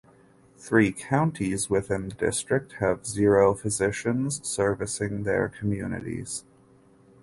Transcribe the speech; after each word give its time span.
Three 0.57 0.91
counties 0.91 1.69
within 1.69 2.09
the 2.09 2.15
district 2.15 2.73
have 2.79 3.05
zero 3.05 3.53
physicians 3.53 4.43
servicing 4.43 5.25
their 5.25 5.47
communities. 5.47 6.43